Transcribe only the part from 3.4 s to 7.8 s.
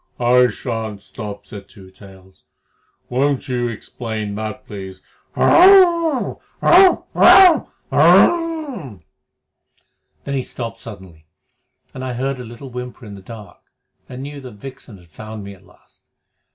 you explain that, please? Hhrrmph! Rrrt! Rrrmph!